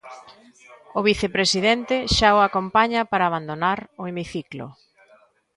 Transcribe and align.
O 0.99 1.01
vicepresidente 1.09 1.95
xa 2.15 2.29
o 2.37 2.39
acompaña 2.49 3.01
para 3.11 3.27
abandonar 3.29 3.79
o 4.01 4.03
hemiciclo. 4.11 4.65